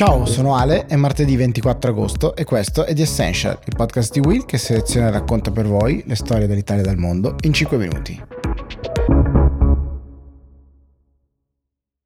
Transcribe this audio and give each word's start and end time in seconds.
Ciao, 0.00 0.24
sono 0.24 0.56
Ale, 0.56 0.86
è 0.86 0.96
martedì 0.96 1.36
24 1.36 1.90
agosto 1.90 2.34
e 2.34 2.44
questo 2.44 2.86
è 2.86 2.94
The 2.94 3.02
Essential, 3.02 3.58
il 3.66 3.76
podcast 3.76 4.14
di 4.14 4.20
Will 4.20 4.46
che 4.46 4.56
seleziona 4.56 5.08
e 5.08 5.10
racconta 5.10 5.50
per 5.50 5.66
voi 5.66 6.02
le 6.06 6.14
storie 6.14 6.46
dell'Italia 6.46 6.82
e 6.82 6.86
del 6.86 6.96
mondo 6.96 7.36
in 7.42 7.52
5 7.52 7.76
minuti. 7.76 8.18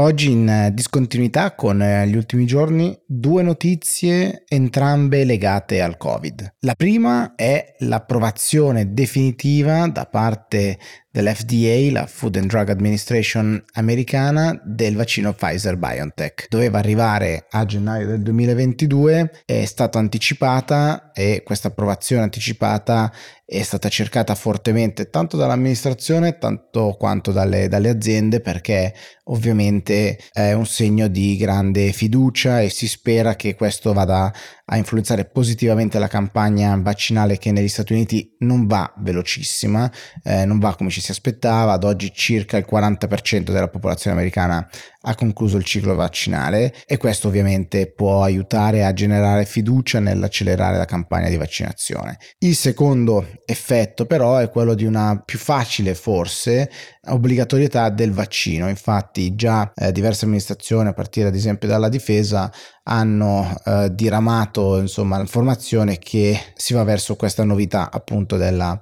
Oggi 0.00 0.30
in 0.30 0.70
discontinuità 0.74 1.54
con 1.54 1.80
eh, 1.80 2.06
gli 2.06 2.14
ultimi 2.14 2.44
giorni 2.44 2.96
due 3.06 3.42
notizie 3.42 4.44
entrambe 4.46 5.24
legate 5.24 5.80
al 5.80 5.96
Covid. 5.96 6.56
La 6.60 6.74
prima 6.74 7.34
è 7.34 7.74
l'approvazione 7.78 8.92
definitiva 8.92 9.88
da 9.88 10.04
parte 10.04 10.78
dell'FDA, 11.18 11.90
la 11.90 12.06
Food 12.06 12.36
and 12.36 12.46
Drug 12.46 12.70
Administration 12.70 13.60
americana, 13.72 14.60
del 14.64 14.94
vaccino 14.94 15.32
Pfizer 15.32 15.76
BioNTech. 15.76 16.46
Doveva 16.48 16.78
arrivare 16.78 17.46
a 17.50 17.64
gennaio 17.64 18.06
del 18.06 18.22
2022, 18.22 19.42
è 19.44 19.64
stata 19.64 19.98
anticipata 19.98 21.10
e 21.12 21.42
questa 21.44 21.68
approvazione 21.68 22.22
anticipata 22.22 23.12
è 23.50 23.62
stata 23.62 23.88
cercata 23.88 24.34
fortemente 24.34 25.08
tanto 25.08 25.38
dall'amministrazione 25.38 26.36
tanto 26.36 26.96
quanto 26.98 27.32
dalle, 27.32 27.66
dalle, 27.66 27.88
aziende 27.88 28.40
perché 28.42 28.92
ovviamente 29.24 30.18
è 30.34 30.52
un 30.52 30.66
segno 30.66 31.08
di 31.08 31.34
grande 31.38 31.92
fiducia 31.92 32.60
e 32.60 32.68
si 32.68 32.86
spera 32.86 33.36
che 33.36 33.54
questo 33.54 33.94
vada 33.94 34.30
a 34.66 34.76
influenzare 34.76 35.24
positivamente 35.24 35.98
la 35.98 36.08
campagna 36.08 36.76
vaccinale 36.76 37.38
che 37.38 37.50
negli 37.50 37.68
Stati 37.68 37.94
Uniti 37.94 38.36
non 38.40 38.66
va 38.66 38.92
velocissima, 38.98 39.90
eh, 40.22 40.44
non 40.44 40.58
va 40.58 40.76
come 40.76 40.90
ci 40.90 41.00
si 41.00 41.07
aspettava, 41.12 41.72
ad 41.72 41.84
oggi 41.84 42.12
circa 42.12 42.56
il 42.56 42.66
40% 42.70 43.50
della 43.50 43.68
popolazione 43.68 44.16
americana 44.16 44.68
ha 45.00 45.14
concluso 45.14 45.56
il 45.56 45.64
ciclo 45.64 45.94
vaccinale 45.94 46.74
e 46.86 46.96
questo 46.96 47.28
ovviamente 47.28 47.92
può 47.92 48.22
aiutare 48.22 48.84
a 48.84 48.92
generare 48.92 49.44
fiducia 49.44 50.00
nell'accelerare 50.00 50.76
la 50.76 50.84
campagna 50.86 51.28
di 51.28 51.36
vaccinazione. 51.36 52.18
Il 52.38 52.56
secondo 52.56 53.24
effetto 53.44 54.06
però 54.06 54.38
è 54.38 54.50
quello 54.50 54.74
di 54.74 54.84
una 54.84 55.22
più 55.24 55.38
facile 55.38 55.94
forse 55.94 56.68
obbligatorietà 57.06 57.90
del 57.90 58.12
vaccino. 58.12 58.68
Infatti 58.68 59.36
già 59.36 59.70
eh, 59.74 59.92
diverse 59.92 60.24
amministrazioni 60.24 60.88
a 60.88 60.94
partire 60.94 61.28
ad 61.28 61.34
esempio 61.34 61.68
dalla 61.68 61.88
difesa 61.88 62.52
hanno 62.82 63.54
eh, 63.64 63.90
diramato 63.92 64.78
insomma 64.78 65.18
l'informazione 65.18 65.98
che 65.98 66.38
si 66.54 66.74
va 66.74 66.82
verso 66.82 67.14
questa 67.14 67.44
novità 67.44 67.90
appunto 67.92 68.36
della 68.36 68.80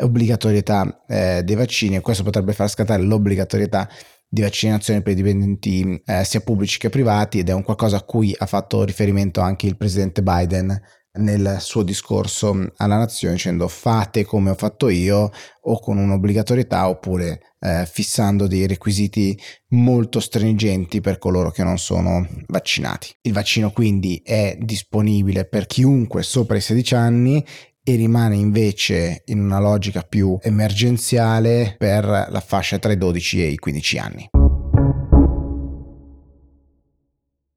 obbligatorietà 0.00 1.04
eh, 1.08 1.42
dei 1.44 1.56
vaccini 1.56 1.96
e 1.96 2.00
questo 2.00 2.22
potrebbe 2.22 2.52
far 2.52 2.68
scattare 2.70 3.02
l'obbligatorietà 3.02 3.88
di 4.28 4.42
vaccinazione 4.42 5.00
per 5.00 5.12
i 5.12 5.16
dipendenti 5.16 6.02
eh, 6.04 6.24
sia 6.24 6.40
pubblici 6.40 6.78
che 6.78 6.90
privati 6.90 7.38
ed 7.38 7.48
è 7.48 7.52
un 7.52 7.62
qualcosa 7.62 7.96
a 7.96 8.02
cui 8.02 8.34
ha 8.36 8.46
fatto 8.46 8.84
riferimento 8.84 9.40
anche 9.40 9.66
il 9.66 9.76
presidente 9.76 10.22
Biden 10.22 10.78
nel 11.18 11.56
suo 11.60 11.82
discorso 11.82 12.72
alla 12.76 12.98
nazione 12.98 13.34
dicendo 13.34 13.66
fate 13.66 14.24
come 14.24 14.50
ho 14.50 14.54
fatto 14.54 14.88
io 14.88 15.30
o 15.60 15.80
con 15.80 15.98
un'obbligatorietà 15.98 16.88
oppure 16.88 17.54
eh, 17.58 17.86
fissando 17.90 18.46
dei 18.46 18.66
requisiti 18.66 19.38
molto 19.68 20.20
stringenti 20.20 21.00
per 21.00 21.18
coloro 21.18 21.50
che 21.50 21.64
non 21.64 21.78
sono 21.78 22.26
vaccinati. 22.46 23.08
Il 23.22 23.32
vaccino 23.32 23.70
quindi 23.70 24.20
è 24.24 24.56
disponibile 24.60 25.46
per 25.46 25.66
chiunque 25.66 26.22
sopra 26.22 26.56
i 26.56 26.60
16 26.60 26.94
anni 26.94 27.44
e 27.88 27.96
rimane 27.96 28.36
invece 28.36 29.22
in 29.28 29.40
una 29.40 29.58
logica 29.58 30.02
più 30.02 30.38
emergenziale 30.42 31.74
per 31.78 32.04
la 32.04 32.42
fascia 32.44 32.78
tra 32.78 32.92
i 32.92 32.98
12 32.98 33.42
e 33.42 33.46
i 33.46 33.56
15 33.56 33.98
anni. 33.98 34.28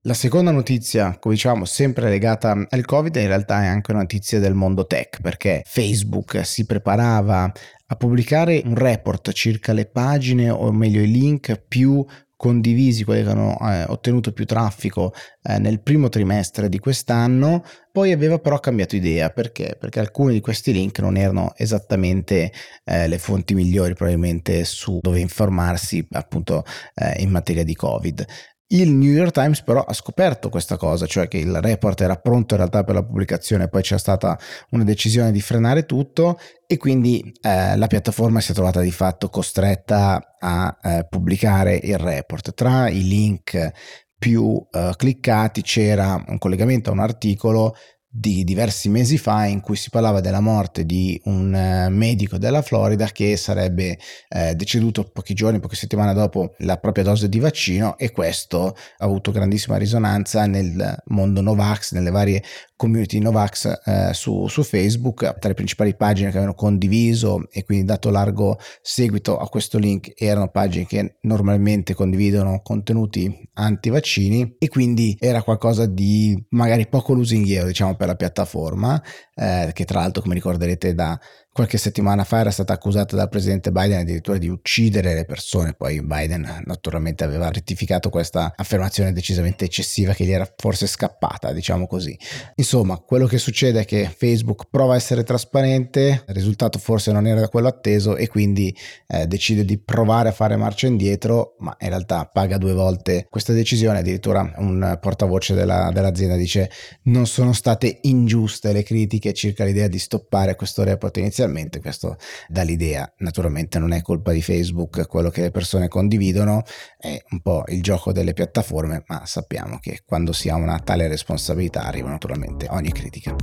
La 0.04 0.14
seconda 0.14 0.52
notizia, 0.52 1.18
come 1.20 1.34
diciamo, 1.34 1.66
sempre 1.66 2.08
legata 2.08 2.66
al 2.70 2.86
Covid, 2.86 3.14
in 3.18 3.28
realtà 3.28 3.64
è 3.64 3.68
anche 3.68 3.92
una 3.92 4.00
notizia 4.00 4.40
del 4.40 4.54
mondo 4.54 4.88
tech, 4.88 5.20
perché 5.22 5.64
Facebook 5.66 6.46
si 6.46 6.66
preparava 6.66 7.52
a 7.88 7.96
pubblicare 7.98 8.62
un 8.64 8.76
report 8.76 9.34
circa 9.34 9.74
le 9.74 9.86
pagine, 9.86 10.50
o 10.50 10.72
meglio 10.72 11.02
i 11.02 11.12
link 11.12 11.62
più 11.68 12.06
condivisi, 12.42 13.04
quelli 13.04 13.22
che 13.22 13.30
hanno 13.30 13.56
eh, 13.62 13.84
ottenuto 13.84 14.32
più 14.32 14.46
traffico 14.46 15.14
eh, 15.44 15.60
nel 15.60 15.80
primo 15.80 16.10
trimestre 16.10 16.70
di 16.70 16.80
quest'anno, 16.80 17.64
poi 17.92 18.12
aveva 18.12 18.40
però 18.40 18.60
cambiato 18.60 18.96
idea, 18.96 19.30
perché? 19.30 19.78
Perché 19.80 20.00
alcuni 20.00 20.34
di 20.34 20.40
questi 20.42 20.74
link 20.74 20.98
non 21.02 21.18
erano 21.18 21.54
esattamente 21.56 22.52
eh, 22.84 23.08
le 23.08 23.20
fonti 23.20 23.54
migliori 23.54 23.94
probabilmente 23.94 24.66
su 24.66 24.98
dove 25.02 25.20
informarsi 25.20 26.04
appunto 26.14 26.66
eh, 26.96 27.22
in 27.22 27.30
materia 27.30 27.64
di 27.64 27.76
Covid. 27.76 28.26
Il 28.74 28.90
New 28.92 29.12
York 29.12 29.32
Times 29.32 29.64
però 29.64 29.84
ha 29.84 29.92
scoperto 29.92 30.48
questa 30.48 30.78
cosa, 30.78 31.06
cioè 31.06 31.28
che 31.28 31.38
il 31.38 31.60
report 31.60 32.00
era 32.00 32.16
pronto 32.16 32.54
in 32.54 32.62
realtà 32.62 32.86
per 32.86 32.96
la 32.96 33.04
pubblicazione, 33.04 33.68
poi 33.68 33.82
c'è 33.82 33.98
stata 33.98 34.40
una 34.70 34.86
decisione 34.86 35.34
di 35.34 35.42
frenare 35.42 35.86
tutto 35.86 36.38
e 36.66 36.78
quindi 36.78 37.34
eh, 37.42 37.76
la 37.76 37.88
piattaforma 37.88 38.40
si 38.40 38.52
è 38.52 38.54
trovata 38.54 38.80
di 38.80 38.92
fatto 38.92 39.28
costretta 39.28 40.38
a 40.40 40.78
eh, 40.82 41.06
pubblicare 41.10 41.76
il 41.84 41.98
report. 41.98 42.54
Tra 42.54 42.88
i 42.88 43.06
link 43.06 43.72
più 44.18 44.66
eh, 44.72 44.94
cliccati 44.96 45.62
c'era 45.64 46.24
un 46.26 46.38
collegamento 46.38 46.92
a 46.92 46.94
un 46.94 47.00
articolo 47.00 47.76
di 48.14 48.44
diversi 48.44 48.90
mesi 48.90 49.18
fa 49.18 49.46
in 49.46 49.62
cui 49.62 49.78
si 49.78 49.90
parlava 49.90 50.20
della 50.20 50.42
morte 50.42 50.86
di 50.86 51.20
un 51.26 51.56
eh, 51.56 51.88
medico 51.88 52.38
della 52.38 52.62
Florida 52.62 53.06
che 53.08 53.38
sarebbe 53.38 53.98
eh, 54.28 54.54
deceduto 54.54 55.06
pochi 55.06 55.34
giorni, 55.34 55.62
poche 55.62 55.78
settimane 55.78 56.14
dopo 56.14 56.54
la 56.58 56.76
propria 56.76 57.06
dose 57.06 57.30
di 57.30 57.40
vaccino 57.40 57.98
e 57.98 58.12
questo 58.12 58.68
ha 58.68 59.06
avuto 59.06 59.32
grandissima 59.32 59.78
risonanza 59.78 60.46
nel 60.46 61.02
mondo 61.06 61.40
Novax, 61.40 61.94
nelle 61.94 62.10
varie 62.10 62.44
community 62.82 63.20
Novax 63.20 63.82
eh, 63.86 64.10
su, 64.14 64.48
su, 64.48 64.64
Facebook. 64.64 65.38
Tra 65.38 65.50
le 65.50 65.54
principali 65.54 65.96
pagine 65.96 66.32
che 66.32 66.38
avevano 66.38 66.56
condiviso 66.56 67.48
e 67.52 67.64
quindi 67.64 67.86
dato 67.86 68.10
largo 68.10 68.58
seguito 68.82 69.38
a 69.38 69.48
questo 69.50 69.78
link 69.78 70.14
erano 70.16 70.50
pagine 70.50 70.88
che 70.88 71.18
normalmente 71.22 71.94
condividono 71.94 72.62
contenuti 72.64 73.50
anti-vaccini 73.54 74.56
e 74.58 74.68
quindi 74.68 75.16
era 75.20 75.44
qualcosa 75.44 75.86
di 75.86 76.44
magari 76.50 76.88
poco 76.88 77.14
lusinghiero 77.14 77.68
diciamo 77.68 77.96
per 77.96 78.08
la 78.08 78.16
piattaforma 78.16 79.00
eh, 79.36 79.70
che 79.74 79.86
tra 79.86 80.00
l'altro 80.00 80.24
come 80.24 80.34
ricorderete 80.34 80.96
da 80.96 81.20
qualche 81.54 81.78
settimana 81.78 82.24
fa 82.24 82.40
era 82.40 82.52
stata 82.52 82.72
accusata 82.74 83.16
dal 83.16 83.28
presidente 83.28 83.72
Biden 83.72 84.00
addirittura 84.00 84.38
di 84.38 84.48
uccidere 84.48 85.14
le 85.14 85.26
persone, 85.26 85.74
poi 85.74 86.02
Biden 86.02 86.64
naturalmente 86.66 87.26
aveva 87.26 87.50
rettificato 87.50 88.10
questa 88.10 88.54
affermazione 88.56 89.12
decisamente 89.12 89.66
eccessiva 89.66 90.14
che 90.14 90.24
gli 90.24 90.32
era 90.32 90.50
forse 90.56 90.88
scappata, 90.88 91.52
diciamo 91.52 91.88
così. 91.88 92.18
Insomma, 92.56 92.98
quello 92.98 93.28
che 93.28 93.38
succede 93.38 93.82
è 93.82 93.86
che 93.86 94.10
Facebook 94.16 94.68
prova 94.70 94.94
a 94.94 94.96
essere 94.96 95.24
trasparente, 95.24 96.24
il 96.26 96.34
risultato 96.34 96.80
forse 96.80 97.12
non 97.12 97.28
era 97.28 97.48
quello 97.50 97.68
atteso 97.68 98.16
e 98.16 98.28
quindi 98.28 98.74
eh, 99.08 99.28
decide 99.28 99.66
di 99.66 99.78
provare 99.78 100.30
a 100.30 100.34
fare 100.34 100.56
marcia 100.56 100.88
indietro, 100.88 101.56
ma 101.60 101.76
in 101.82 101.90
realtà 101.90 102.30
paga 102.32 102.58
due 102.58 102.74
volte 102.74 103.28
questa 103.30 103.52
decisione, 103.52 104.00
addirittura 104.00 104.54
un 104.58 104.98
portavoce 105.02 105.54
della, 105.54 105.92
dell'azienda 105.94 106.38
dice 106.38 106.70
non 107.04 107.28
sono 107.28 107.52
state 107.52 108.00
ingiuste 108.04 108.72
le 108.72 108.84
critiche 108.84 109.34
circa 109.34 109.66
l'idea 109.66 109.88
di 109.88 110.00
stoppare 110.00 110.56
questo 110.56 110.84
report 110.84 111.18
iniziale 111.18 111.41
inizialmente, 111.42 111.80
questo 111.80 112.18
dà 112.48 112.62
l'idea, 112.62 113.12
naturalmente 113.18 113.80
non 113.80 113.92
è 113.92 114.02
colpa 114.02 114.32
di 114.32 114.42
Facebook 114.42 115.08
quello 115.08 115.30
che 115.30 115.42
le 115.42 115.52
persone 115.52 115.88
condividono, 115.88 116.64
è 116.98 117.22
un 117.32 117.42
po' 117.42 117.64
il 117.68 117.82
gioco 117.82 118.12
delle 118.12 118.34
piattaforme, 118.34 119.04
ma 119.08 119.26
sappiamo 119.26 119.80
che 119.80 120.02
quando 120.06 120.32
si 120.34 120.50
ha 120.50 120.56
una 120.56 120.80
tale 120.80 121.08
responsabilità 121.08 121.84
arriva 121.84 122.10
naturalmente 122.10 122.68
ogni 122.70 122.92
critica. 122.92 123.36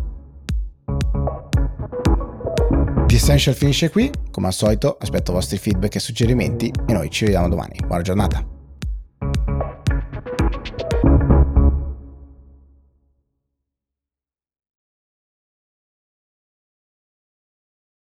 The 3.07 3.15
Essential 3.15 3.55
finisce 3.55 3.91
qui, 3.91 4.11
come 4.31 4.49
al 4.49 4.53
solito 4.53 4.97
aspetto 5.01 5.31
i 5.31 5.35
vostri 5.35 5.57
feedback 5.57 5.95
e 5.95 6.01
suggerimenti 6.01 6.71
e 6.87 6.93
noi 6.93 7.11
ci 7.11 7.25
vediamo 7.25 7.49
domani. 7.49 7.79
Buona 7.87 8.03
giornata! 8.03 8.58